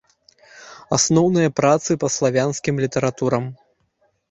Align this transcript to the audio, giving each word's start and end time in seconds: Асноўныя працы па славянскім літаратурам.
Асноўныя 0.97 1.49
працы 1.61 1.91
па 2.05 2.11
славянскім 2.15 2.75
літаратурам. 2.87 3.49